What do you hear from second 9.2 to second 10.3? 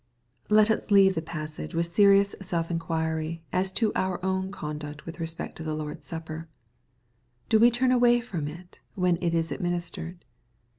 it is administered